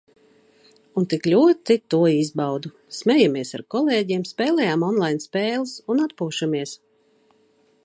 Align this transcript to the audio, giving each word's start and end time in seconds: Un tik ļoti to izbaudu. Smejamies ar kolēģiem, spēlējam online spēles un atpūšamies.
Un 1.01 1.05
tik 1.13 1.27
ļoti 1.33 1.75
to 1.93 1.99
izbaudu. 2.21 2.71
Smejamies 3.01 3.53
ar 3.59 3.65
kolēģiem, 3.75 4.25
spēlējam 4.33 4.89
online 4.89 5.25
spēles 5.29 5.77
un 5.95 6.05
atpūšamies. 6.09 6.77